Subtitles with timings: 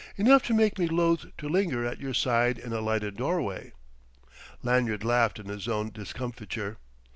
[0.17, 3.71] "Enough to make me loath to linger at your side in a lighted doorway!"
[4.63, 6.79] Lanyard laughed in his own discomfiture.